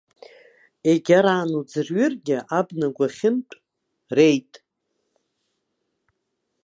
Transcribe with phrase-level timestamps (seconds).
[0.89, 3.55] Егьараан уӡырҩыргьы, абна агәахьынтә
[4.15, 4.53] реит!